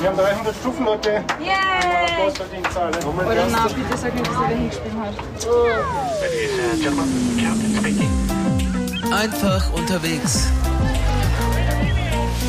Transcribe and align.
Wir 0.00 0.08
haben 0.08 0.16
300 0.16 0.54
Stufen, 0.56 0.84
Leute. 0.84 1.24
Yay! 1.40 2.28
Oder 3.26 3.46
na, 3.50 3.66
bitte 3.68 3.96
sag 3.96 4.14
mir, 4.14 4.22
dass 4.22 4.34
er 4.34 4.38
wieder 4.38 4.56
hingespielt 4.56 4.94
hat. 4.98 5.14
Einfach 9.12 9.72
unterwegs. 9.72 10.48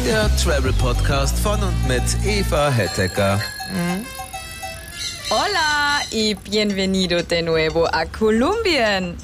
Der 0.06 0.30
Travel 0.38 0.74
Podcast 0.74 1.38
von 1.40 1.62
und 1.62 1.88
mit 1.88 2.04
Eva 2.26 2.70
Hettecker. 2.70 3.40
Hola 5.30 6.02
y 6.12 6.34
bienvenido 6.34 7.22
de 7.22 7.44
nuevo 7.44 7.86
a 7.86 8.06
Kolumbien. 8.06 9.16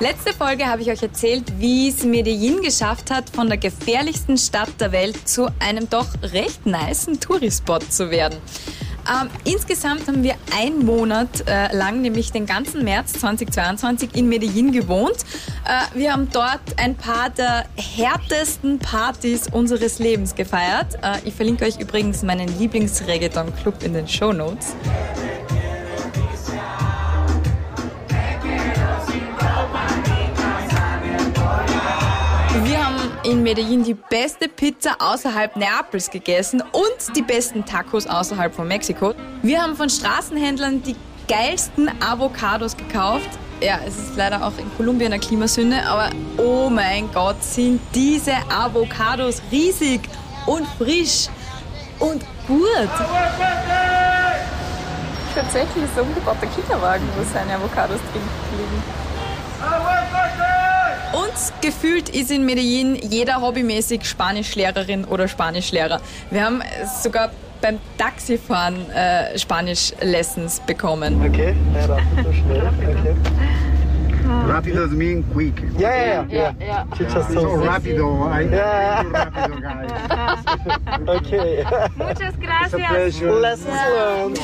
Letzte 0.00 0.32
Folge 0.32 0.66
habe 0.66 0.82
ich 0.82 0.90
euch 0.90 1.02
erzählt, 1.02 1.44
wie 1.58 1.88
es 1.88 2.02
Medellin 2.04 2.60
geschafft 2.62 3.12
hat, 3.12 3.30
von 3.30 3.46
der 3.46 3.58
gefährlichsten 3.58 4.36
Stadt 4.36 4.80
der 4.80 4.90
Welt 4.90 5.28
zu 5.28 5.46
einem 5.60 5.88
doch 5.88 6.08
recht 6.22 6.66
nicen 6.66 7.20
Tourispot 7.20 7.92
zu 7.92 8.10
werden. 8.10 8.38
Ähm, 9.06 9.28
insgesamt 9.44 10.08
haben 10.08 10.22
wir 10.22 10.34
einen 10.56 10.84
Monat 10.84 11.46
äh, 11.46 11.74
lang, 11.76 12.00
nämlich 12.00 12.32
den 12.32 12.46
ganzen 12.46 12.84
März 12.84 13.12
2022 13.14 14.16
in 14.16 14.28
Medellin 14.28 14.72
gewohnt. 14.72 15.18
Äh, 15.64 15.96
wir 15.96 16.12
haben 16.12 16.28
dort 16.32 16.60
ein 16.76 16.96
paar 16.96 17.30
der 17.30 17.66
härtesten 17.76 18.78
Partys 18.80 19.46
unseres 19.52 20.00
Lebens 20.00 20.34
gefeiert. 20.34 20.94
Äh, 21.02 21.18
ich 21.24 21.34
verlinke 21.34 21.66
euch 21.66 21.78
übrigens 21.78 22.22
meinen 22.22 22.48
Lieblings-Reggaeton-Club 22.58 23.82
in 23.84 23.92
den 23.92 24.08
Show 24.08 24.32
Notes. 24.32 24.74
Wir 32.62 32.86
haben 32.86 32.96
in 33.24 33.42
Medellin 33.42 33.82
die 33.82 33.94
beste 33.94 34.48
Pizza 34.48 34.94
außerhalb 35.00 35.56
Neapels 35.56 36.08
gegessen 36.08 36.62
und 36.70 37.16
die 37.16 37.22
besten 37.22 37.64
Tacos 37.64 38.06
außerhalb 38.06 38.54
von 38.54 38.68
Mexiko. 38.68 39.12
Wir 39.42 39.60
haben 39.60 39.74
von 39.74 39.90
Straßenhändlern 39.90 40.80
die 40.82 40.94
geilsten 41.26 41.90
Avocados 42.00 42.76
gekauft. 42.76 43.28
Ja, 43.60 43.80
es 43.84 43.98
ist 43.98 44.16
leider 44.16 44.46
auch 44.46 44.56
in 44.56 44.72
Kolumbien 44.76 45.12
eine 45.12 45.20
Klimasünde, 45.20 45.84
aber 45.84 46.10
oh 46.36 46.70
mein 46.70 47.10
Gott, 47.12 47.42
sind 47.42 47.80
diese 47.92 48.34
Avocados 48.48 49.42
riesig 49.50 50.02
und 50.46 50.66
frisch 50.78 51.26
und 51.98 52.24
gut. 52.46 52.90
Tatsächlich 55.34 55.84
ist 55.84 55.98
ein 55.98 56.04
umgebauter 56.04 56.46
Kinderwagen, 56.46 57.08
wo 57.16 57.24
seine 57.32 57.54
Avocados 57.54 57.98
drin 58.12 58.22
liegen. 58.56 60.43
Und 61.14 61.62
gefühlt 61.62 62.08
ist 62.08 62.30
in 62.30 62.44
Medellin 62.44 62.96
jeder 62.96 63.40
hobbymäßig 63.40 64.04
Spanischlehrerin 64.04 65.04
oder 65.04 65.28
Spanischlehrer. 65.28 66.00
Wir 66.30 66.44
haben 66.44 66.60
sogar 67.02 67.30
beim 67.60 67.78
Taxifahren 67.96 68.90
äh, 68.90 69.38
Spanisch-Lessons 69.38 70.60
bekommen. 70.66 71.24
Okay, 71.24 71.54
ja, 71.74 71.86
rápido, 71.86 72.32
schnell. 72.32 72.62
Okay. 72.90 73.14
Rápido 74.46 74.86
mean 74.88 75.24
quick. 75.32 75.54
Ja, 75.78 75.94
ja, 75.94 76.26
ja. 76.28 76.54
ja. 76.58 76.86
She 76.96 77.04
just 77.04 77.30
So 77.30 77.54
rápido. 77.56 78.28
I 78.30 78.48
Yeah. 78.50 79.02
rápido, 79.12 79.60
guys. 79.60 79.90
Okay. 81.16 81.64
Muchas 81.96 82.34
It's 82.64 82.74
a 82.74 82.78
pleasure. 82.78 83.32
Lessons 83.32 83.68
learned. 83.68 84.40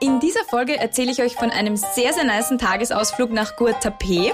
In 0.00 0.20
dieser 0.20 0.44
Folge 0.44 0.78
erzähle 0.78 1.10
ich 1.10 1.20
euch 1.22 1.34
von 1.34 1.50
einem 1.50 1.76
sehr, 1.76 2.12
sehr 2.12 2.22
nicen 2.22 2.56
Tagesausflug 2.56 3.32
nach 3.32 3.56
Guatapé. 3.56 4.30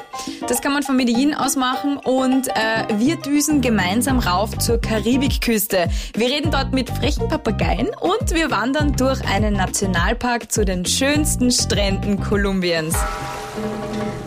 Das 0.46 0.60
kann 0.60 0.74
man 0.74 0.82
von 0.82 0.94
Medellin 0.94 1.32
aus 1.32 1.56
machen 1.56 1.96
und 1.96 2.48
äh, 2.48 2.98
wir 2.98 3.16
düsen 3.16 3.62
gemeinsam 3.62 4.18
rauf 4.18 4.58
zur 4.58 4.78
Karibikküste. 4.78 5.88
Wir 6.14 6.28
reden 6.28 6.50
dort 6.50 6.74
mit 6.74 6.90
frechen 6.90 7.28
Papageien 7.28 7.88
und 7.98 8.34
wir 8.34 8.50
wandern 8.50 8.92
durch 8.92 9.26
einen 9.26 9.54
Nationalpark 9.54 10.52
zu 10.52 10.66
den 10.66 10.84
schönsten 10.84 11.50
Stränden 11.50 12.20
Kolumbiens. 12.20 12.94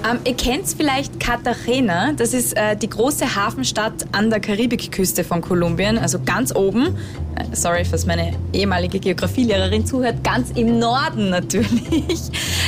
Ähm, 0.09 0.19
ihr 0.25 0.35
kennt 0.35 0.67
vielleicht 0.67 1.19
Cartagena, 1.19 2.13
das 2.13 2.33
ist 2.33 2.55
äh, 2.55 2.75
die 2.75 2.89
große 2.89 3.35
Hafenstadt 3.35 4.05
an 4.11 4.29
der 4.29 4.39
Karibikküste 4.39 5.23
von 5.23 5.41
Kolumbien, 5.41 5.97
also 5.97 6.19
ganz 6.19 6.55
oben. 6.55 6.97
Äh, 7.35 7.55
sorry, 7.55 7.83
falls 7.83 8.05
meine 8.05 8.33
ehemalige 8.53 8.99
Geografielehrerin 8.99 9.85
zuhört, 9.85 10.23
ganz 10.23 10.51
im 10.51 10.79
Norden 10.79 11.29
natürlich. 11.31 12.19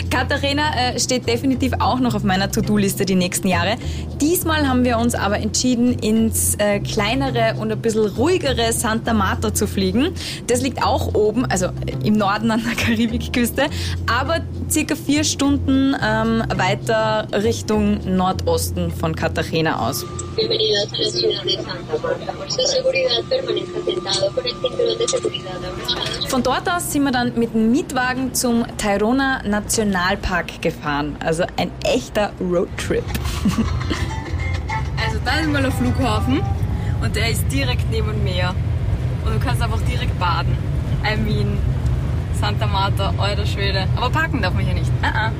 Cartagena 0.09 0.64
äh, 0.75 1.00
steht 1.00 1.28
definitiv 1.28 1.74
auch 1.80 2.00
noch 2.00 2.16
auf 2.16 2.24
meiner 2.24 2.52
To-Do-Liste 2.52 3.06
die 3.06 3.16
nächsten 3.16 3.47
Jahre. 3.47 3.75
Diesmal 4.19 4.68
haben 4.68 4.84
wir 4.84 4.97
uns 4.97 5.16
aber 5.16 5.38
entschieden, 5.38 5.94
ins 6.00 6.56
äh, 6.56 6.80
kleinere 6.80 7.56
und 7.59 7.72
ein 7.72 7.80
bisschen 7.80 8.08
ruhigere 8.08 8.74
Santa 8.74 9.14
Marta 9.14 9.53
zu 9.53 9.68
fliegen. 9.68 10.09
Das 10.47 10.62
liegt 10.62 10.84
auch 10.84 11.14
oben, 11.14 11.46
also 11.46 11.69
im 12.03 12.16
Norden 12.16 12.52
an 12.52 12.64
der 12.66 12.75
Karibikküste, 12.85 13.68
aber 14.08 14.40
circa 14.72 14.96
vier 14.96 15.24
Stunden 15.24 15.96
ähm, 16.02 16.44
weiter 16.56 17.28
Richtung 17.34 18.00
Nordosten 18.06 18.91
von 18.91 19.16
Cartagena 19.16 19.88
aus. 19.88 20.06
Von 26.28 26.44
dort 26.44 26.69
aus 26.69 26.91
sind 26.91 27.03
wir 27.03 27.12
dann 27.12 27.38
mit 27.38 27.53
dem 27.53 27.72
Mietwagen 27.72 28.34
zum 28.34 28.66
Tayrona 28.78 29.41
Nationalpark 29.44 30.62
gefahren. 30.62 31.16
Also 31.19 31.44
ein 31.58 31.72
echter 31.84 32.31
Roadtrip. 32.40 33.03
Also 35.06 35.18
da 35.24 35.40
ist 35.40 35.50
mal 35.50 35.62
der 35.62 35.72
Flughafen 35.72 36.41
und 37.02 37.16
der 37.16 37.31
ist 37.31 37.50
direkt 37.52 37.90
neben 37.90 38.12
dem 38.12 38.24
Meer. 38.24 38.53
Und 39.25 39.34
du 39.34 39.40
kannst 39.40 39.62
einfach 39.62 39.79
direkt 39.81 40.19
baden. 40.19 40.58
I 41.03 41.16
mean, 41.16 41.58
Santa 42.40 42.68
Marta, 42.68 43.14
alter 43.18 43.46
Schwede. 43.46 43.88
Aber 43.96 44.10
parken 44.10 44.42
darf 44.42 44.54
man 44.54 44.64
hier 44.64 44.74
nicht. 44.74 44.90
Ah, 45.02 45.28
ah. 45.28 45.32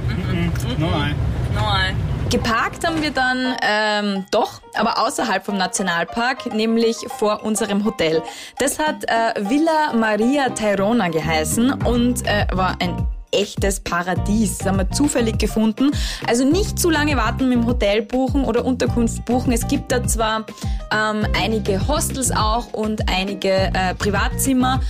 Nein. 0.78 1.16
Nein. 1.54 1.96
Geparkt 2.30 2.86
haben 2.86 3.02
wir 3.02 3.10
dann 3.10 3.56
ähm, 3.64 4.26
doch, 4.30 4.62
aber 4.76 5.00
außerhalb 5.00 5.44
vom 5.44 5.58
Nationalpark, 5.58 6.54
nämlich 6.54 6.98
vor 7.18 7.44
unserem 7.44 7.86
Hotel. 7.86 8.22
Das 8.60 8.78
hat 8.78 9.04
äh, 9.06 9.50
Villa 9.50 9.94
Maria 9.94 10.50
Tayrona 10.50 11.08
geheißen 11.08 11.74
und 11.84 12.28
äh, 12.28 12.46
war 12.52 12.76
ein 12.80 13.08
echtes 13.32 13.80
Paradies. 13.80 14.58
Das 14.58 14.68
haben 14.68 14.78
wir 14.78 14.90
zufällig 14.92 15.38
gefunden. 15.38 15.92
Also 16.28 16.46
nicht 16.46 16.80
zu 16.80 16.90
lange 16.90 17.16
warten 17.18 17.50
mit 17.50 17.58
dem 17.58 17.66
Hotel 17.66 18.02
buchen 18.02 18.46
oder 18.46 18.66
Unterkunft 18.66 19.26
buchen. 19.26 19.52
Es 19.52 19.68
gibt 19.68 19.92
da 19.92 20.06
zwar 20.06 20.46
ähm, 20.92 21.26
einige 21.42 21.88
Hostels 21.88 22.32
auch 22.32 22.74
und 22.74 23.10
einige 23.10 23.50
äh, 23.74 23.94
Privatzimmer, 23.98 24.82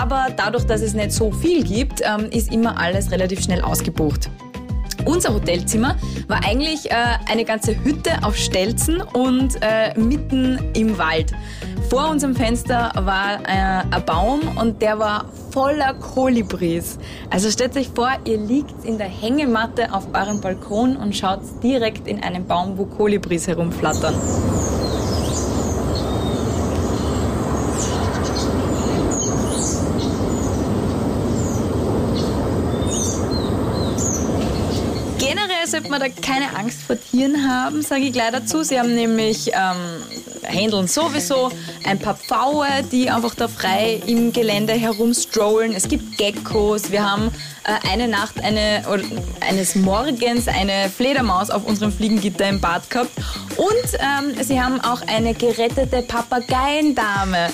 aber 0.00 0.28
dadurch, 0.36 0.64
dass 0.64 0.80
es 0.80 0.94
nicht 0.94 1.12
so 1.12 1.30
viel 1.30 1.62
gibt, 1.62 2.00
ähm, 2.02 2.28
ist 2.30 2.52
immer 2.52 2.78
alles 2.78 3.10
relativ 3.10 3.42
schnell 3.42 3.62
ausgebucht. 3.62 4.30
Unser 5.04 5.34
Hotelzimmer 5.34 5.96
war 6.28 6.44
eigentlich 6.44 6.90
äh, 6.90 6.94
eine 7.30 7.44
ganze 7.44 7.82
Hütte 7.84 8.22
auf 8.22 8.36
Stelzen 8.36 9.00
und 9.00 9.56
äh, 9.60 9.98
mitten 9.98 10.58
im 10.74 10.96
Wald. 10.96 11.32
Vor 11.94 12.10
unserem 12.10 12.34
Fenster 12.34 12.90
war 12.96 13.38
äh, 13.44 13.84
ein 13.88 14.04
Baum 14.04 14.40
und 14.60 14.82
der 14.82 14.98
war 14.98 15.26
voller 15.52 15.94
Kolibris. 15.94 16.98
Also 17.30 17.48
stellt 17.52 17.76
euch 17.76 17.88
vor, 17.94 18.10
ihr 18.24 18.36
liegt 18.36 18.84
in 18.84 18.98
der 18.98 19.06
Hängematte 19.06 19.94
auf 19.94 20.08
eurem 20.12 20.40
Balkon 20.40 20.96
und 20.96 21.14
schaut 21.14 21.38
direkt 21.62 22.08
in 22.08 22.20
einen 22.20 22.48
Baum, 22.48 22.76
wo 22.78 22.86
Kolibris 22.86 23.46
herumflattern. 23.46 24.12
Sollte 35.74 35.90
man 35.90 35.98
da 35.98 36.08
keine 36.08 36.56
Angst 36.56 36.82
vor 36.82 36.96
Tieren 36.96 37.50
haben, 37.50 37.82
sage 37.82 38.02
ich 38.02 38.12
gleich 38.12 38.30
dazu. 38.30 38.62
Sie 38.62 38.78
haben 38.78 38.94
nämlich 38.94 39.48
ähm, 39.48 40.04
Händeln 40.42 40.86
sowieso, 40.86 41.50
ein 41.82 41.98
paar 41.98 42.14
Pfaue, 42.14 42.68
die 42.92 43.10
einfach 43.10 43.34
da 43.34 43.48
frei 43.48 44.00
im 44.06 44.32
Gelände 44.32 44.74
herumstrollen. 44.74 45.72
Es 45.74 45.88
gibt 45.88 46.16
Geckos. 46.16 46.92
Wir 46.92 47.10
haben 47.10 47.32
äh, 47.64 47.90
eine 47.90 48.06
Nacht 48.06 48.40
eine, 48.40 48.84
oder 48.88 49.02
eines 49.40 49.74
Morgens 49.74 50.46
eine 50.46 50.88
Fledermaus 50.96 51.50
auf 51.50 51.64
unserem 51.66 51.92
Fliegengitter 51.92 52.48
im 52.48 52.60
Bad 52.60 52.88
gehabt. 52.88 53.10
Und 53.56 53.98
ähm, 53.98 54.44
sie 54.44 54.60
haben 54.60 54.80
auch 54.80 55.02
eine 55.08 55.34
gerettete 55.34 56.02
Papageiendame. 56.02 57.48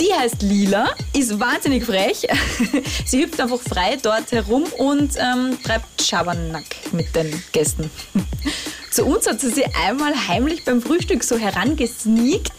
Die 0.00 0.14
heißt 0.14 0.42
Lila, 0.42 0.90
ist 1.12 1.40
wahnsinnig 1.40 1.84
frech. 1.84 2.24
Sie 3.04 3.20
hüpft 3.20 3.40
einfach 3.40 3.58
frei 3.58 3.98
dort 4.00 4.30
herum 4.30 4.62
und 4.78 5.16
ähm, 5.16 5.58
treibt 5.64 6.00
Schabernack 6.00 6.77
mit 6.92 7.14
den 7.14 7.42
Gästen. 7.52 7.90
Zu 8.90 9.04
uns 9.04 9.26
hat 9.26 9.40
sie 9.40 9.50
sich 9.50 9.66
einmal 9.76 10.14
heimlich 10.28 10.64
beim 10.64 10.80
Frühstück 10.80 11.22
so 11.22 11.36
herangesneakt, 11.36 12.52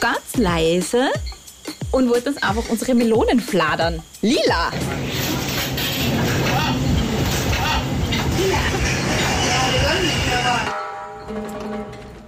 ganz 0.00 0.36
leise 0.36 1.10
und 1.90 2.10
wollte 2.10 2.30
uns 2.30 2.42
einfach 2.42 2.68
unsere 2.68 2.94
Melonen 2.94 3.40
fladern. 3.40 4.02
Lila! 4.20 4.72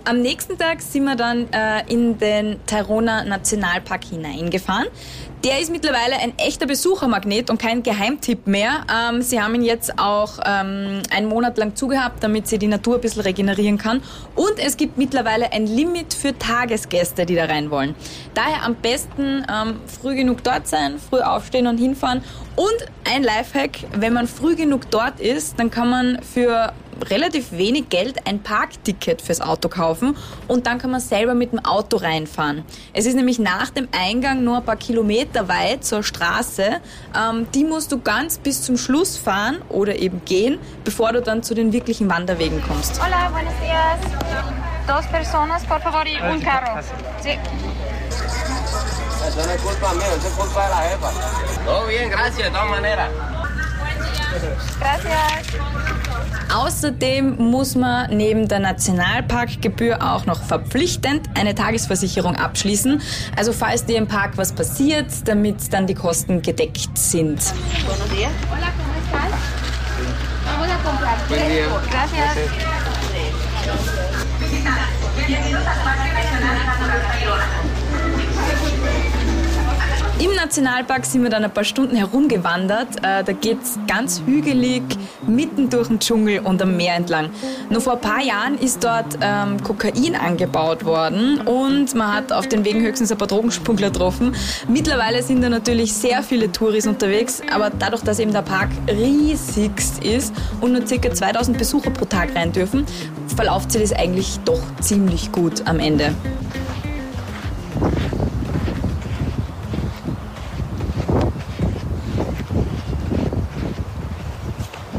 Am 0.05 0.21
nächsten 0.21 0.59
Tag 0.59 0.83
sind 0.83 1.05
wir 1.05 1.17
dann 1.17 1.49
äh, 1.53 1.83
in 1.89 2.19
den 2.19 2.59
Tairona 2.67 3.25
Nationalpark 3.25 4.05
hineingefahren. 4.05 4.89
Der 5.45 5.59
ist 5.59 5.73
mittlerweile 5.73 6.17
ein 6.21 6.39
echter 6.39 6.67
Besuchermagnet 6.67 7.51
und 7.51 7.61
kein 7.61 7.83
Geheimtipp 7.83 8.47
mehr. 8.47 8.87
Ähm, 8.89 9.23
sie 9.23 9.41
haben 9.41 9.57
ihn 9.57 9.63
jetzt 9.63 9.99
auch 9.99 10.39
ähm, 10.47 11.03
einen 11.11 11.27
Monat 11.27 11.59
lang 11.59 11.75
zugehabt, 11.75 12.23
damit 12.23 12.47
sie 12.47 12.59
die 12.59 12.69
Natur 12.69 12.95
ein 12.95 13.01
bisschen 13.01 13.23
regenerieren 13.23 13.77
kann. 13.77 14.03
Und 14.37 14.61
es 14.65 14.77
gibt 14.77 14.99
mittlerweile 14.99 15.53
ein 15.53 15.67
Limit 15.67 16.15
für 16.15 16.39
Tagesgäste, 16.39 17.27
die 17.27 17.35
da 17.35 17.47
rein 17.47 17.73
wollen. 17.73 17.97
Daher 18.35 18.63
am 18.63 18.77
besten 18.77 19.45
ähm, 19.53 19.81
früh 19.87 20.15
genug 20.15 20.45
dort 20.45 20.69
sein, 20.69 21.01
früh 21.01 21.21
aufstehen 21.21 21.67
und 21.67 21.79
hinfahren. 21.79 22.23
Und 22.55 22.87
ein 23.13 23.25
Lifehack, 23.25 23.79
wenn 23.97 24.13
man 24.13 24.29
früh 24.29 24.55
genug 24.55 24.93
dort 24.93 25.19
ist, 25.19 25.59
dann 25.59 25.73
kann 25.73 25.91
man 25.91 26.23
für 26.23 26.73
relativ 27.11 27.53
wenig 27.53 27.89
Geld 27.89 28.27
ein 28.27 28.43
Parkticket 28.43 29.23
fürs 29.23 29.41
Auto 29.41 29.69
kaufen 29.69 30.17
und 30.49 30.67
dann 30.67 30.79
kann 30.79 30.91
man 30.91 31.01
selber 31.01 31.35
mit 31.35 31.53
dem 31.53 31.65
Auto 31.65 31.97
reinfahren. 31.97 32.65
Es 32.93 33.07
ist 33.07 33.15
nämlich 33.15 33.39
nach 33.39 33.71
dem 33.71 33.89
Eingang 33.93 34.45
nur 34.45 34.59
ein 34.59 34.65
paar 34.65 34.77
Kilometer 34.77 35.49
weit 35.49 35.85
zur 35.85 36.03
Straße. 36.03 36.81
Ähm, 37.17 37.47
die 37.55 37.65
musst 37.65 37.93
du 37.93 38.01
ganz 38.01 38.39
bis 38.39 38.63
zum 38.63 38.77
Schluss 38.77 39.17
fahren 39.17 39.63
oder 39.69 39.99
eben 39.99 40.25
gehen, 40.25 40.59
bevor 40.85 41.13
du 41.13 41.21
dann 41.23 41.43
zu 41.43 41.55
den 41.55 41.73
wirklichen 41.73 42.09
Wanderwegen 42.09 42.63
kommst. 42.63 43.01
Hola, 43.03 43.31
buenos 43.31 43.55
días. 43.61 43.99
Dos 44.87 45.07
personas, 45.07 45.65
por 45.65 45.81
favor, 45.81 46.07
y 46.07 46.17
un 46.17 46.41
carro. 46.41 46.81
Sí. 47.23 47.39
Eso 49.29 49.47
no 49.47 49.53
es 49.53 49.63
culpa 49.63 49.95
mía, 49.95 50.07
eso 50.17 50.27
es 50.27 50.35
culpa 50.35 50.65
de 50.65 50.71
la 50.71 50.83
jefa. 50.91 51.11
Todo 51.65 51.87
bien, 51.87 52.11
gracias, 52.11 52.45
de 52.45 52.51
todas 52.51 52.69
maneras. 52.69 53.11
Gracias. 54.81 55.92
Außerdem 56.55 57.37
muss 57.39 57.75
man 57.75 58.15
neben 58.15 58.47
der 58.47 58.59
Nationalparkgebühr 58.59 60.03
auch 60.03 60.27
noch 60.27 60.43
verpflichtend 60.43 61.31
eine 61.35 61.55
Tagesversicherung 61.55 62.37
abschließen. 62.37 63.01
Also 63.37 63.53
falls 63.53 63.87
dir 63.87 63.97
im 63.97 64.07
Park 64.07 64.33
was 64.37 64.53
passiert, 64.53 65.07
damit 65.25 65.73
dann 65.73 65.87
die 65.87 65.95
Kosten 65.95 66.43
gedeckt 66.43 66.99
sind. 66.99 67.41
Im 80.23 80.37
Nationalpark 80.37 81.05
sind 81.05 81.25
wir 81.25 81.31
dann 81.31 81.43
ein 81.43 81.51
paar 81.51 81.65
Stunden 81.65 81.97
herumgewandert. 81.97 82.99
Äh, 83.03 83.25
Da 83.25 83.33
geht's 83.33 83.77
ganz 83.89 84.23
hügelig, 84.25 84.85
mitten 85.27 85.69
durch 85.69 85.89
den 85.89 85.99
Dschungel 85.99 86.39
und 86.39 86.63
am 86.63 86.77
Meer 86.77 86.95
entlang. 86.95 87.31
Nur 87.71 87.81
vor 87.81 87.95
ein 87.95 88.01
paar 88.01 88.23
Jahren 88.23 88.57
ist 88.57 88.85
dort 88.85 89.19
ähm, 89.21 89.61
Kokain 89.65 90.15
angebaut 90.15 90.85
worden 90.85 91.41
und 91.41 91.97
man 91.97 92.15
hat 92.15 92.33
auf 92.33 92.47
den 92.47 92.65
Wegen 92.65 92.83
höchstens 92.83 93.11
ein 93.11 93.19
paar 93.19 93.27
Drogenschmuggler 93.27 93.91
getroffen. 93.91 94.37
Mittlerweile 94.69 95.25
sind 95.25 95.43
da 95.43 95.49
natürlich 95.49 95.93
sehr 95.93 96.23
viele 96.23 96.53
Touris 96.53 96.87
unterwegs, 96.87 97.43
aber 97.53 97.71
dadurch, 97.77 98.05
dass 98.05 98.21
eben 98.21 98.33
der 98.33 98.43
Park 98.43 98.69
riesigst 98.89 100.05
ist 100.05 100.33
und 100.61 100.71
nur 100.71 100.83
ca. 100.83 101.13
2000 101.13 101.59
Besucher 101.59 101.91
pro 101.91 102.05
Tag 102.05 102.33
rein 102.37 102.53
dürfen, 102.53 102.87
verlauft 103.35 103.73
sich 103.73 103.83
das 103.83 103.93
eigentlich 103.93 104.39
doch 104.45 104.63
ziemlich 104.81 105.33
gut 105.33 105.67
am 105.67 105.81
Ende. 105.81 106.15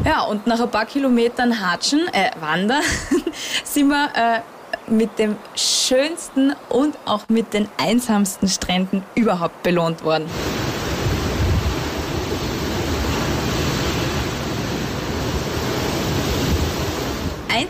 Ja, 0.05 0.23
und 0.23 0.47
nach 0.47 0.59
ein 0.59 0.69
paar 0.69 0.85
Kilometern 0.85 1.61
Hatschen, 1.61 2.01
äh, 2.11 2.29
Wandern, 2.41 2.81
sind 3.63 3.87
wir 3.87 4.09
äh, 4.13 4.91
mit 4.91 5.17
dem 5.17 5.37
schönsten 5.55 6.53
und 6.67 6.97
auch 7.05 7.29
mit 7.29 7.53
den 7.53 7.69
einsamsten 7.77 8.49
Stränden 8.49 9.03
überhaupt 9.15 9.63
belohnt 9.63 10.03
worden. 10.03 10.25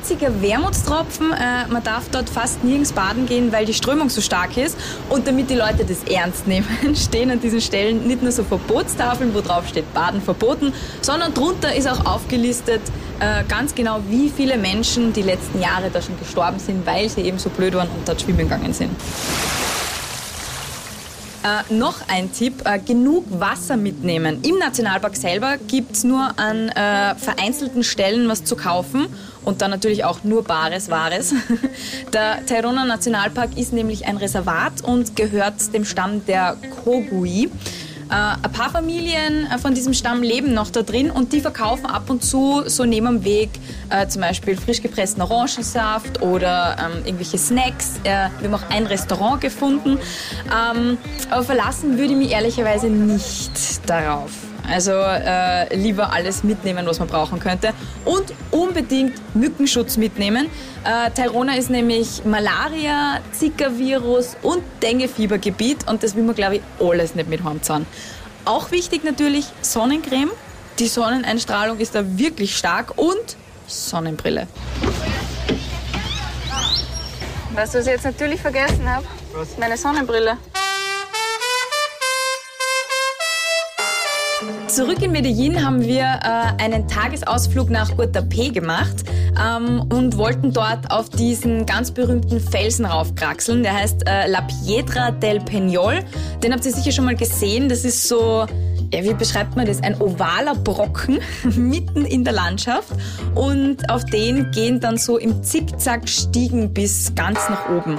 Einziger 0.04 0.42
Wermutstropfen, 0.42 1.32
äh, 1.32 1.66
man 1.72 1.82
darf 1.82 2.10
dort 2.12 2.30
fast 2.30 2.62
nirgends 2.62 2.92
baden 2.92 3.26
gehen, 3.26 3.54
weil 3.54 3.66
die 3.66 3.74
Strömung 3.74 4.10
so 4.10 4.20
stark 4.20 4.58
ist. 4.58 4.78
Und 5.08 5.26
damit 5.26 5.50
die 5.50 5.56
Leute 5.56 5.86
das 5.86 6.04
ernst 6.04 6.46
nehmen, 6.46 6.68
stehen 6.94 7.32
an 7.32 7.40
diesen 7.40 7.62
Stellen 7.62 8.06
nicht 8.06 8.22
nur 8.22 8.34
so 8.34 8.44
Verbotstafeln, 8.44 9.34
wo 9.34 9.40
drauf 9.40 9.66
steht 9.66 9.94
Baden 9.94 10.22
verboten, 10.22 10.74
sondern 11.00 11.34
drunter 11.34 11.74
ist 11.74 11.88
auch 11.88 12.06
aufgelistet 12.06 12.82
äh, 13.22 13.46
ganz 13.48 13.76
genau, 13.76 14.02
wie 14.10 14.30
viele 14.30 14.58
Menschen 14.58 15.14
die 15.14 15.22
letzten 15.22 15.62
Jahre 15.62 15.90
da 15.90 16.02
schon 16.02 16.20
gestorben 16.20 16.60
sind, 16.60 16.86
weil 16.86 17.08
sie 17.08 17.22
eben 17.22 17.40
so 17.40 17.50
blöd 17.50 17.74
waren 17.74 17.88
und 17.88 18.06
dort 18.06 18.20
schwimmen 18.20 18.40
gegangen 18.40 18.74
sind. 18.74 18.92
Äh, 21.44 21.74
noch 21.74 21.96
ein 22.08 22.32
Tipp, 22.32 22.62
äh, 22.64 22.80
genug 22.80 23.26
Wasser 23.30 23.76
mitnehmen. 23.76 24.40
Im 24.44 24.60
Nationalpark 24.60 25.18
selber 25.18 25.58
gibt's 25.68 26.06
nur 26.06 26.32
an 26.38 26.70
äh, 26.70 27.16
vereinzelten 27.16 27.84
Stellen 27.84 28.30
was 28.30 28.46
zu 28.46 28.56
kaufen 28.56 29.08
und 29.46 29.62
dann 29.62 29.72
natürlich 29.72 30.04
auch 30.04 30.24
nur 30.24 30.44
bares 30.44 30.90
Wahres. 30.90 31.34
Der 32.14 32.46
Tairona 32.46 32.86
Nationalpark 32.86 33.58
ist 33.58 33.74
nämlich 33.74 34.06
ein 34.06 34.18
Reservat 34.18 34.82
und 34.84 35.16
gehört 35.16 35.74
dem 35.74 35.86
Stamm 35.86 36.26
der 36.26 36.58
Kogui. 36.84 37.50
Äh, 38.10 38.46
ein 38.46 38.52
paar 38.52 38.70
Familien 38.70 39.48
äh, 39.48 39.58
von 39.58 39.74
diesem 39.74 39.94
Stamm 39.94 40.22
leben 40.22 40.54
noch 40.54 40.70
da 40.70 40.82
drin 40.82 41.10
und 41.10 41.34
die 41.34 41.42
verkaufen 41.42 41.86
ab 41.86 42.10
und 42.10 42.24
zu 42.24 42.64
so 42.68 42.86
neben 42.86 43.08
dem 43.08 43.24
Weg 43.24 43.50
äh, 43.90 44.08
zum 44.08 44.22
Beispiel 44.22 44.56
frisch 44.58 44.82
gepressten 44.82 45.22
Orangensaft 45.22 46.22
oder 46.22 46.76
ähm, 46.80 47.06
irgendwelche 47.06 47.38
Snacks. 47.38 47.94
Äh, 48.04 48.30
wir 48.40 48.52
haben 48.52 48.54
auch 48.54 48.70
ein 48.70 48.86
Restaurant 48.86 49.42
gefunden. 49.42 49.98
Ähm, 50.48 50.98
aber 51.30 51.44
verlassen 51.44 51.98
würde 51.98 52.14
ich 52.14 52.20
mich 52.20 52.32
ehrlicherweise 52.32 52.88
nicht 52.88 53.90
darauf. 53.90 54.53
Also 54.70 54.92
äh, 54.92 55.76
lieber 55.76 56.14
alles 56.14 56.44
mitnehmen, 56.44 56.86
was 56.86 57.00
man 57.00 57.08
brauchen 57.08 57.40
könnte. 57.40 57.74
Und 58.06 58.34
unbedingt 58.52 59.36
Mückenschutz 59.36 59.98
mitnehmen. 59.98 60.50
Äh, 60.84 61.12
Tairona 61.12 61.56
ist 61.56 61.70
nämlich 61.70 62.24
Malaria, 62.26 63.20
Zika-Virus 63.32 64.38
und 64.42 64.64
Denguefiebergebiet 64.82 65.88
und 65.90 66.04
das 66.04 66.16
will 66.16 66.24
man, 66.24 66.36
glaube 66.36 66.56
ich, 66.56 66.62
alles 66.80 67.16
nicht 67.16 67.30
mit 67.30 67.44
heimzahlen. 67.44 67.86
Auch 68.46 68.72
wichtig 68.72 69.04
natürlich 69.04 69.46
Sonnencreme. 69.62 70.32
Die 70.80 70.88
Sonneneinstrahlung 70.88 71.80
ist 71.80 71.96
da 71.96 72.18
wirklich 72.18 72.58
stark 72.58 72.98
und 72.98 73.38
Sonnenbrille. 73.68 74.48
Weißt 77.54 77.76
du, 77.76 77.80
was 77.80 77.86
ich 77.86 77.92
jetzt 77.92 78.06
natürlich 78.06 78.42
vergessen 78.42 78.90
habe? 78.90 79.06
Meine 79.60 79.78
Sonnenbrille. 79.78 80.38
Zurück 84.68 85.02
in 85.02 85.12
Medellin 85.12 85.64
haben 85.64 85.82
wir 85.82 86.02
äh, 86.02 86.64
einen 86.64 86.88
Tagesausflug 86.88 87.70
nach 87.70 87.92
Guatapé 87.92 88.52
gemacht 88.52 89.04
ähm, 89.40 89.82
und 89.90 90.18
wollten 90.18 90.52
dort 90.52 90.90
auf 90.90 91.10
diesen 91.10 91.66
ganz 91.66 91.92
berühmten 91.92 92.40
Felsen 92.40 92.86
raufkraxeln. 92.86 93.64
Der 93.64 93.74
heißt 93.76 94.08
äh, 94.08 94.28
La 94.28 94.42
Piedra 94.42 95.12
del 95.12 95.40
Peñol. 95.40 96.04
Den 96.42 96.54
habt 96.54 96.66
ihr 96.66 96.72
sicher 96.72 96.92
schon 96.92 97.06
mal 97.06 97.16
gesehen. 97.16 97.70
Das 97.70 97.86
ist 97.86 98.08
so, 98.08 98.46
ja, 98.94 99.04
wie 99.04 99.14
beschreibt 99.14 99.56
man 99.56 99.66
das? 99.66 99.82
Ein 99.84 100.00
ovaler 100.02 100.56
Brocken 100.56 101.20
mitten 101.56 102.06
in 102.06 102.24
der 102.24 102.34
Landschaft. 102.34 102.90
Und 103.36 103.90
auf 103.90 104.06
den 104.06 104.52
gehen 104.52 104.80
dann 104.80 104.98
so 104.98 105.18
im 105.18 105.44
Zickzack 105.44 106.08
Stiegen 106.08 106.74
bis 106.74 107.14
ganz 107.14 107.40
nach 107.50 107.70
oben. 107.70 107.98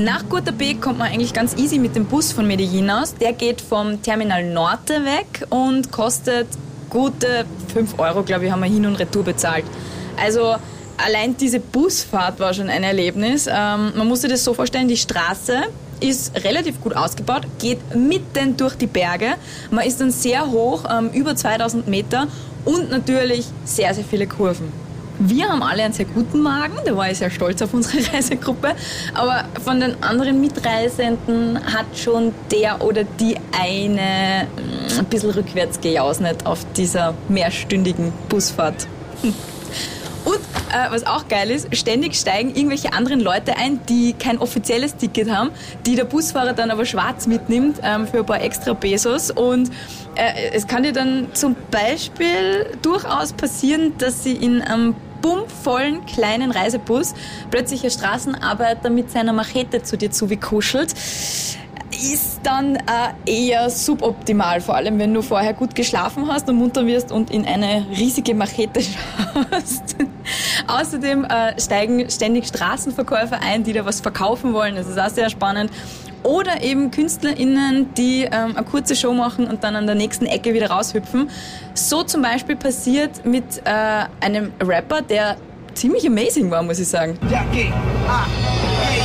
Nach 0.00 0.24
Guatapé 0.24 0.80
kommt 0.80 0.98
man 0.98 1.08
eigentlich 1.08 1.34
ganz 1.34 1.54
easy 1.58 1.78
mit 1.78 1.94
dem 1.94 2.06
Bus 2.06 2.32
von 2.32 2.46
Medellin 2.46 2.88
aus. 2.88 3.14
Der 3.16 3.34
geht 3.34 3.60
vom 3.60 4.00
Terminal 4.00 4.42
Norte 4.50 5.04
weg 5.04 5.46
und 5.50 5.92
kostet 5.92 6.46
gute 6.88 7.44
5 7.74 7.98
Euro, 7.98 8.22
glaube 8.22 8.46
ich, 8.46 8.50
haben 8.50 8.62
wir 8.62 8.70
hin 8.70 8.86
und 8.86 8.96
retour 8.96 9.24
bezahlt. 9.24 9.66
Also 10.18 10.56
allein 10.96 11.36
diese 11.36 11.60
Busfahrt 11.60 12.40
war 12.40 12.54
schon 12.54 12.70
ein 12.70 12.82
Erlebnis. 12.82 13.46
Ähm, 13.46 13.92
man 13.94 14.08
muss 14.08 14.22
sich 14.22 14.30
das 14.30 14.42
so 14.42 14.54
vorstellen, 14.54 14.88
die 14.88 14.96
Straße 14.96 15.64
ist 16.00 16.44
relativ 16.44 16.80
gut 16.80 16.96
ausgebaut, 16.96 17.42
geht 17.58 17.94
mitten 17.94 18.56
durch 18.56 18.76
die 18.76 18.86
Berge. 18.86 19.34
Man 19.70 19.86
ist 19.86 20.00
dann 20.00 20.12
sehr 20.12 20.50
hoch, 20.50 20.84
ähm, 20.90 21.10
über 21.12 21.36
2000 21.36 21.88
Meter 21.88 22.26
und 22.64 22.90
natürlich 22.90 23.44
sehr, 23.66 23.92
sehr 23.92 24.04
viele 24.04 24.26
Kurven. 24.26 24.72
Wir 25.22 25.50
haben 25.50 25.62
alle 25.62 25.82
einen 25.82 25.92
sehr 25.92 26.06
guten 26.06 26.40
Magen, 26.40 26.78
da 26.82 26.96
war 26.96 27.10
ich 27.10 27.18
sehr 27.18 27.28
stolz 27.28 27.60
auf 27.60 27.74
unsere 27.74 27.98
Reisegruppe. 28.12 28.74
Aber 29.12 29.44
von 29.62 29.78
den 29.78 30.02
anderen 30.02 30.40
Mitreisenden 30.40 31.62
hat 31.62 31.84
schon 31.94 32.32
der 32.50 32.82
oder 32.82 33.04
die 33.04 33.36
eine 33.52 34.46
mm, 34.46 34.98
ein 34.98 35.04
bisschen 35.04 35.30
rückwärts 35.30 35.78
gejausnet 35.78 36.46
auf 36.46 36.64
dieser 36.74 37.12
mehrstündigen 37.28 38.14
Busfahrt. 38.30 38.86
Und 40.24 40.36
äh, 40.36 40.90
was 40.90 41.06
auch 41.06 41.28
geil 41.28 41.50
ist, 41.50 41.74
ständig 41.76 42.14
steigen 42.14 42.54
irgendwelche 42.54 42.94
anderen 42.94 43.20
Leute 43.20 43.56
ein, 43.58 43.80
die 43.88 44.14
kein 44.14 44.38
offizielles 44.38 44.96
Ticket 44.96 45.30
haben, 45.30 45.50
die 45.84 45.96
der 45.96 46.04
Busfahrer 46.04 46.54
dann 46.54 46.70
aber 46.70 46.86
schwarz 46.86 47.26
mitnimmt 47.26 47.78
ähm, 47.82 48.06
für 48.06 48.18
ein 48.18 48.26
paar 48.26 48.42
extra 48.42 48.72
Pesos. 48.72 49.30
Und 49.30 49.70
äh, 50.14 50.50
es 50.52 50.66
kann 50.66 50.82
dir 50.82 50.92
dann 50.92 51.28
zum 51.34 51.56
Beispiel 51.70 52.66
durchaus 52.80 53.32
passieren, 53.32 53.92
dass 53.98 54.22
sie 54.22 54.34
in 54.34 54.62
einem 54.62 54.94
bummvollen 55.20 56.04
kleinen 56.06 56.50
Reisebus 56.50 57.14
plötzlich 57.50 57.84
ein 57.84 57.90
Straßenarbeiter 57.90 58.90
mit 58.90 59.10
seiner 59.10 59.32
Machete 59.32 59.82
zu 59.82 59.96
dir 59.96 60.10
zugekuschelt 60.10 60.94
ist 61.92 62.40
dann 62.42 62.76
äh, 62.76 62.80
eher 63.26 63.68
suboptimal, 63.68 64.60
vor 64.60 64.76
allem 64.76 64.98
wenn 64.98 65.12
du 65.12 65.22
vorher 65.22 65.54
gut 65.54 65.74
geschlafen 65.74 66.28
hast 66.28 66.48
und 66.48 66.56
munter 66.56 66.86
wirst 66.86 67.12
und 67.12 67.30
in 67.30 67.44
eine 67.44 67.86
riesige 67.90 68.34
Machete 68.34 68.80
schaust. 68.82 69.96
Außerdem 70.66 71.24
äh, 71.24 71.60
steigen 71.60 72.08
ständig 72.10 72.46
Straßenverkäufer 72.46 73.40
ein, 73.42 73.64
die 73.64 73.72
da 73.72 73.84
was 73.84 74.00
verkaufen 74.00 74.52
wollen. 74.52 74.76
Das 74.76 74.86
ist 74.86 74.98
auch 74.98 75.10
sehr 75.10 75.30
spannend. 75.30 75.70
Oder 76.22 76.62
eben 76.62 76.90
KünstlerInnen, 76.90 77.94
die 77.94 78.24
ähm, 78.24 78.56
eine 78.56 78.64
kurze 78.64 78.94
Show 78.94 79.12
machen 79.12 79.46
und 79.46 79.64
dann 79.64 79.76
an 79.76 79.86
der 79.86 79.94
nächsten 79.94 80.26
Ecke 80.26 80.52
wieder 80.54 80.70
raushüpfen. 80.70 81.30
So 81.74 82.02
zum 82.02 82.22
Beispiel 82.22 82.56
passiert 82.56 83.24
mit 83.24 83.44
äh, 83.64 84.04
einem 84.20 84.52
Rapper, 84.60 85.02
der 85.02 85.36
ziemlich 85.74 86.06
amazing 86.06 86.50
war, 86.50 86.62
muss 86.62 86.78
ich 86.78 86.88
sagen. 86.88 87.18
Ya 87.30 87.44
que, 87.52 87.72
ah, 88.08 88.26
hey, 88.82 89.00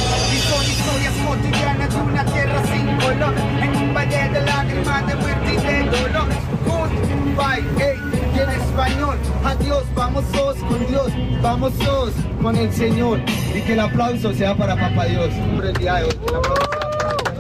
vamos 11.46 11.74
todos 11.78 12.12
con 12.42 12.56
el 12.56 12.74
Señor, 12.74 13.20
y 13.54 13.62
que 13.62 13.74
el 13.74 13.80
aplauso 13.80 14.34
sea 14.34 14.56
para 14.56 14.76
Papá 14.76 15.06
Dios 15.06 15.30
por 15.56 15.66
el 15.66 15.74
día 15.74 15.96
de 15.96 16.04
hoy. 16.06 16.10
El 16.28 16.36
aplauso 16.36 16.66
sea 16.66 16.84
para 16.84 17.36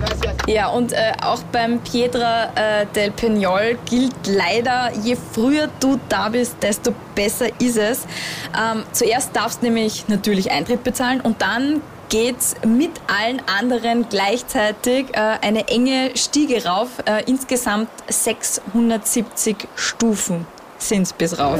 Gracias. 0.00 0.39
Ja, 0.50 0.66
und 0.66 0.92
äh, 0.92 1.12
auch 1.22 1.44
beim 1.52 1.78
Piedra 1.78 2.46
äh, 2.56 2.84
del 2.86 3.12
Peñol 3.12 3.78
gilt 3.88 4.26
leider, 4.26 4.90
je 5.00 5.14
früher 5.14 5.68
du 5.78 6.00
da 6.08 6.28
bist, 6.28 6.56
desto 6.60 6.92
besser 7.14 7.46
ist 7.60 7.76
es. 7.76 8.00
Ähm, 8.60 8.82
zuerst 8.90 9.36
darfst 9.36 9.62
nämlich 9.62 10.08
natürlich 10.08 10.50
Eintritt 10.50 10.82
bezahlen 10.82 11.20
und 11.20 11.40
dann 11.40 11.82
geht's 12.08 12.56
mit 12.66 12.90
allen 13.06 13.40
anderen 13.46 14.08
gleichzeitig 14.08 15.06
äh, 15.12 15.20
eine 15.40 15.68
enge 15.68 16.16
Stiege 16.16 16.64
rauf. 16.64 16.88
Äh, 17.04 17.22
insgesamt 17.30 17.88
670 18.08 19.68
Stufen 19.76 20.48
sind's 20.80 21.12
bis 21.12 21.38
rauf. 21.38 21.58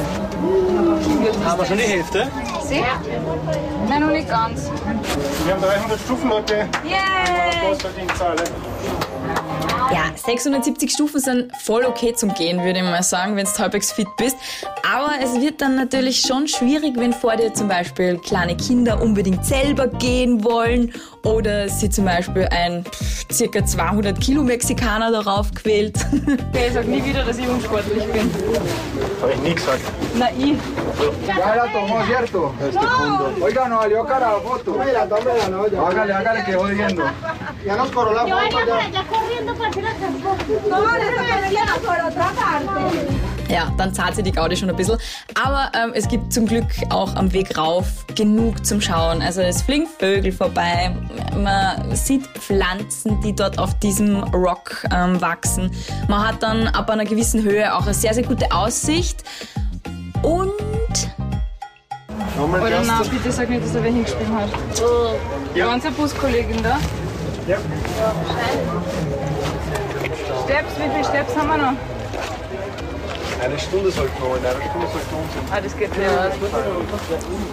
Haben 1.45 1.61
wir 1.61 1.67
schon 1.67 1.79
die 1.79 1.85
Hälfte? 1.85 2.29
Nein, 3.89 4.01
noch 4.01 4.11
nicht 4.11 4.29
ganz. 4.29 4.71
Wir 5.45 5.55
haben 5.55 5.63
300 5.63 6.01
Stufen, 6.01 6.29
Leute. 6.29 6.69
Yay! 6.85 7.69
Großverdienstzahle. 7.69 8.45
Ja, 9.93 10.05
670 10.15 10.91
Stufen 10.93 11.21
sind 11.21 11.57
voll 11.57 11.85
okay 11.85 12.15
zum 12.15 12.33
Gehen, 12.35 12.63
würde 12.63 12.79
ich 12.79 12.85
mal 12.85 13.03
sagen, 13.03 13.35
wenn 13.37 13.45
du 13.45 13.59
halbwegs 13.59 13.91
fit 13.93 14.07
bist. 14.17 14.37
Aber 14.89 15.13
es 15.21 15.41
wird 15.41 15.61
dann 15.61 15.75
natürlich 15.75 16.21
schon 16.21 16.47
schwierig, 16.47 16.95
wenn 16.97 17.13
vor 17.13 17.37
dir 17.37 17.53
zum 17.53 17.69
Beispiel 17.69 18.19
kleine 18.19 18.57
Kinder 18.57 19.03
unbedingt 19.03 19.45
selber 19.45 19.89
gehen 19.89 20.45
wollen 20.45 20.93
oder 21.25 21.69
sie 21.69 21.91
zum 21.91 22.05
Beispiel 22.05 22.49
ein 22.51 22.85
pff, 22.85 23.27
circa 23.33 23.65
200 23.65 24.21
Kilo 24.21 24.43
Mexikaner 24.43 25.11
darauf 25.11 25.53
quält. 25.55 25.99
Okay, 26.51 26.71
sag 26.73 26.87
nie 26.87 27.05
wieder, 27.05 27.25
dass 27.25 27.39
ich 27.39 27.49
unsportlich 27.49 28.05
bin. 28.07 28.31
Habe 29.21 29.33
ich 29.33 29.41
nie 29.41 29.55
gesagt. 29.55 29.81
Na, 30.15 30.29
ich. 30.31 30.57
Ya 31.27 31.55
la 31.55 31.67
tomó, 31.73 32.03
¿cierto? 32.07 32.55
Oiga, 33.41 33.69
no 33.69 33.79
valió 33.79 34.05
cara 34.05 34.33
la 34.33 34.41
foto. 34.41 34.79
Hágale, 34.81 36.13
hágale 36.13 36.45
que 36.45 36.57
voy 36.57 36.75
viendo. 36.75 37.03
Ya 37.65 37.77
nos 37.77 37.91
corolamos. 37.91 38.33
allá 38.33 39.05
corriendo 39.09 39.55
para 39.55 39.71
Ja, 43.49 43.73
dann 43.77 43.93
zahlt 43.93 44.15
sie 44.15 44.23
die 44.23 44.31
Gaudi 44.31 44.57
schon 44.57 44.71
ein 44.71 44.77
bisschen. 44.77 44.99
Aber 45.43 45.73
ähm, 45.75 45.93
es 45.95 46.07
gibt 46.07 46.33
zum 46.33 46.47
Glück 46.47 46.67
auch 46.91 47.17
am 47.17 47.33
Weg 47.33 47.59
rauf 47.59 48.07
genug 48.15 48.65
zum 48.65 48.81
Schauen. 48.81 49.23
Also 49.23 49.41
es 49.41 49.63
fliegen 49.63 49.87
Vögel 49.99 50.31
vorbei, 50.31 50.95
man 51.37 51.95
sieht 51.97 52.27
Pflanzen, 52.39 53.21
die 53.23 53.35
dort 53.35 53.59
auf 53.59 53.77
diesem 53.81 54.23
Rock 54.23 54.85
ähm, 54.95 55.21
wachsen. 55.21 55.73
Man 56.09 56.29
hat 56.29 56.43
dann 56.43 56.69
ab 56.69 56.89
einer 56.91 57.05
gewissen 57.05 57.43
Höhe 57.43 57.75
auch 57.75 57.83
eine 57.83 57.95
sehr, 57.95 58.15
sehr 58.15 58.25
gute 58.25 58.53
Aussicht. 58.53 59.25
Und 60.23 60.53
Nochmal 62.37 62.61
Oder 62.63 62.83
nein, 62.83 63.03
bitte 63.11 63.33
sag 63.33 63.51
nicht, 63.51 63.65
dass 63.65 63.75
er 63.75 63.83
wer 63.83 63.93
hingespielt 63.93 64.31
hat. 64.31 64.51
Ja. 65.55 65.67
Ganz 65.67 65.85
eine 65.85 65.95
Buskollegin 65.95 66.63
da. 66.63 66.79
Ja. 67.47 67.59
Steps, 70.51 70.73
wie 70.79 70.91
viele 70.91 71.05
Steps 71.05 71.37
haben 71.37 71.49
wir 71.49 71.57
noch? 71.59 71.73
Eine 73.41 73.57
Stunde 73.57 73.91
sollten 73.93 74.21
wir 74.21 74.29
holen, 74.31 74.43
eine 74.45 74.69
Stunde 74.69 74.87
sollten 74.89 75.11
wir 75.13 75.43
uns 75.43 75.53
Ah, 75.53 75.61
das 75.61 75.77
geht 75.77 75.91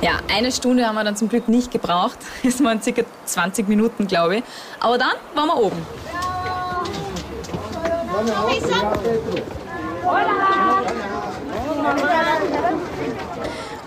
ja. 0.02 0.12
ja, 0.14 0.20
eine 0.36 0.52
Stunde 0.52 0.88
haben 0.88 0.96
wir 0.96 1.04
dann 1.04 1.16
zum 1.16 1.30
Glück 1.30 1.48
nicht 1.48 1.72
gebraucht. 1.72 2.18
Es 2.44 2.64
waren 2.64 2.82
circa 2.82 3.04
20 3.26 3.68
Minuten, 3.68 4.08
glaube 4.08 4.38
ich. 4.38 4.44
Aber 4.80 4.98
dann 4.98 5.12
waren 5.36 5.48
wir 5.48 5.58
oben. 5.58 5.86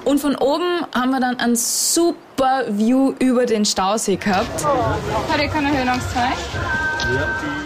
Und 0.04 0.20
von 0.20 0.36
oben 0.36 0.86
haben 0.94 1.10
wir 1.10 1.20
dann 1.20 1.40
ein 1.40 1.56
super 1.56 2.62
View 2.68 3.14
über 3.18 3.44
den 3.44 3.64
Stausee 3.64 4.14
gehabt, 4.14 4.64
Hat 4.64 5.42
ihr 5.42 5.48
keine 5.48 5.76
Höhenangst 5.76 6.12
zwei? 6.12 6.79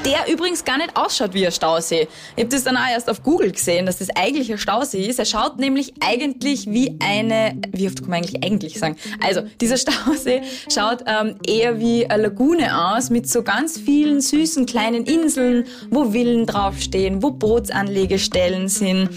Der 0.04 0.32
übrigens 0.32 0.64
gar 0.64 0.78
nicht 0.78 0.96
ausschaut 0.96 1.34
wie 1.34 1.46
ein 1.46 1.52
Stausee. 1.52 2.08
Ich 2.36 2.44
habe 2.44 2.50
das 2.50 2.64
dann 2.64 2.76
auch 2.76 2.88
erst 2.90 3.08
auf 3.08 3.22
Google 3.22 3.52
gesehen, 3.52 3.86
dass 3.86 3.98
das 3.98 4.08
eigentlich 4.14 4.50
ein 4.52 4.58
Stausee 4.58 5.06
ist. 5.06 5.18
Er 5.18 5.24
schaut 5.24 5.58
nämlich 5.58 5.94
eigentlich 6.00 6.66
wie 6.70 6.96
eine, 7.00 7.56
wie 7.72 7.86
oft 7.86 8.00
kann 8.00 8.10
man 8.10 8.18
eigentlich 8.18 8.44
eigentlich 8.44 8.78
sagen? 8.78 8.96
Also, 9.22 9.42
dieser 9.60 9.76
Stausee 9.78 10.42
schaut 10.72 11.04
ähm, 11.06 11.36
eher 11.46 11.80
wie 11.80 12.06
eine 12.06 12.24
Lagune 12.24 12.94
aus 12.94 13.10
mit 13.10 13.28
so 13.28 13.42
ganz 13.42 13.78
vielen 13.78 14.20
süßen 14.20 14.66
kleinen 14.66 15.04
Inseln, 15.04 15.64
wo 15.90 16.12
Villen 16.12 16.46
draufstehen, 16.46 17.22
wo 17.22 17.30
Bootsanlegestellen 17.30 18.68
sind. 18.68 19.10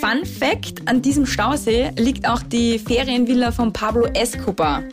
Fun 0.00 0.24
Fact, 0.24 0.82
an 0.86 1.02
diesem 1.02 1.26
Stausee 1.26 1.90
liegt 1.96 2.28
auch 2.28 2.42
die 2.42 2.78
Ferienvilla 2.78 3.52
von 3.52 3.72
Pablo 3.72 4.06
Escobar. 4.14 4.84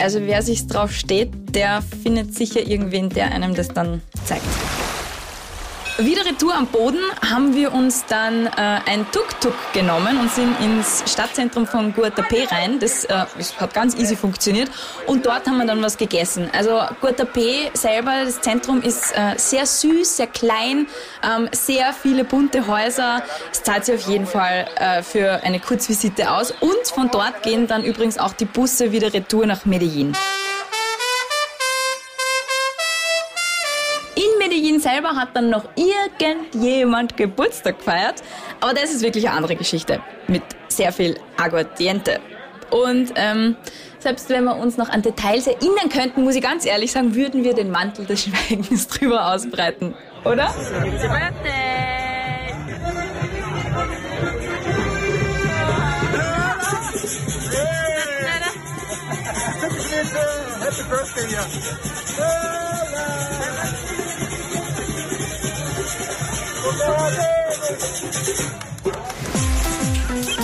Also 0.00 0.20
wer 0.22 0.42
sich 0.42 0.66
drauf 0.66 0.92
steht, 0.92 1.30
der 1.54 1.82
findet 1.82 2.34
sicher 2.34 2.60
irgendwen, 2.60 3.08
der 3.08 3.32
einem 3.32 3.54
das 3.54 3.68
dann 3.68 4.00
zeigt. 4.24 4.44
Wieder 6.00 6.24
Retour 6.24 6.54
am 6.54 6.68
Boden 6.68 7.00
haben 7.28 7.56
wir 7.56 7.72
uns 7.72 8.06
dann 8.06 8.46
äh, 8.46 8.50
ein 8.56 9.04
Tuk-Tuk 9.10 9.52
genommen 9.72 10.20
und 10.20 10.30
sind 10.30 10.54
ins 10.60 11.02
Stadtzentrum 11.10 11.66
von 11.66 11.92
Guatapé 11.92 12.48
rein. 12.52 12.78
Das, 12.78 13.04
äh, 13.06 13.26
das 13.36 13.60
hat 13.60 13.74
ganz 13.74 13.96
easy 13.96 14.14
funktioniert. 14.14 14.70
Und 15.08 15.26
dort 15.26 15.48
haben 15.48 15.58
wir 15.58 15.66
dann 15.66 15.82
was 15.82 15.98
gegessen. 15.98 16.50
Also 16.56 16.70
Guatapé 17.02 17.76
selber, 17.76 18.12
das 18.24 18.40
Zentrum 18.40 18.80
ist 18.80 19.10
äh, 19.16 19.36
sehr 19.38 19.66
süß, 19.66 20.18
sehr 20.18 20.28
klein, 20.28 20.86
ähm, 21.24 21.48
sehr 21.50 21.92
viele 21.92 22.22
bunte 22.22 22.68
Häuser. 22.68 23.24
Es 23.50 23.64
zahlt 23.64 23.84
sich 23.84 23.96
auf 23.96 24.08
jeden 24.08 24.28
Fall 24.28 24.68
äh, 24.76 25.02
für 25.02 25.42
eine 25.42 25.58
Kurzvisite 25.58 26.30
aus. 26.30 26.52
Und 26.60 26.86
von 26.94 27.10
dort 27.10 27.42
gehen 27.42 27.66
dann 27.66 27.82
übrigens 27.82 28.18
auch 28.18 28.34
die 28.34 28.44
Busse 28.44 28.92
wieder 28.92 29.12
Retour 29.12 29.46
nach 29.46 29.64
Medellin. 29.64 30.14
Medellin 34.78 34.80
selber 34.80 35.16
hat 35.16 35.30
dann 35.34 35.50
noch 35.50 35.64
irgendjemand 35.76 37.16
Geburtstag 37.16 37.78
gefeiert. 37.78 38.22
Aber 38.60 38.74
das 38.74 38.92
ist 38.92 39.02
wirklich 39.02 39.28
eine 39.28 39.36
andere 39.36 39.56
Geschichte. 39.56 40.00
Mit 40.26 40.42
sehr 40.68 40.92
viel 40.92 41.18
Aguardiente. 41.36 42.20
Und 42.70 43.12
ähm, 43.16 43.56
selbst 43.98 44.28
wenn 44.28 44.44
wir 44.44 44.56
uns 44.56 44.76
noch 44.76 44.88
an 44.88 45.02
Details 45.02 45.46
erinnern 45.46 45.88
könnten, 45.90 46.22
muss 46.22 46.36
ich 46.36 46.42
ganz 46.42 46.66
ehrlich 46.66 46.92
sagen, 46.92 47.14
würden 47.14 47.44
wir 47.44 47.54
den 47.54 47.70
Mantel 47.70 48.04
des 48.06 48.24
Schweigens 48.24 48.86
drüber 48.88 49.32
ausbreiten. 49.32 49.94
Oder? 50.24 50.52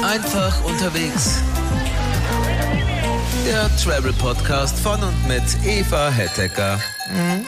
Einfach 0.03 0.65
unterwegs. 0.65 1.43
Der 3.45 3.71
Travel 3.77 4.13
Podcast 4.15 4.79
von 4.79 5.03
und 5.03 5.29
mit 5.29 5.43
Eva 5.67 6.09
Hettecker. 6.11 6.79
Mhm. 7.11 7.45